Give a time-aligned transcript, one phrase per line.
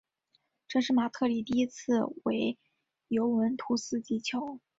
[0.67, 1.93] 这是马特里第一次
[2.23, 2.57] 为
[3.07, 4.59] 尤文图斯进球。